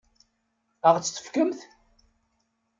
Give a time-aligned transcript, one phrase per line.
[0.87, 1.59] Ad ɣ-tt-tefkemt?